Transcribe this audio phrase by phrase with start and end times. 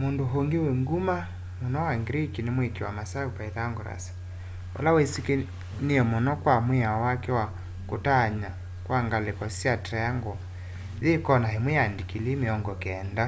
[0.00, 1.16] mũndũ ũngĩ wĩ ngũma
[1.60, 4.04] mũno wa greek nĩ mwĩkĩ wa masavũ pythagoras
[4.76, 7.46] ũla wĩsĩkanĩe mũno kwa mwĩao wake wa
[7.88, 8.50] kũtaanya
[8.86, 10.34] kwa ngalĩko sya triangle
[11.02, 13.24] yĩ kona ĩmwe yĩ ndikilii mĩongo kenda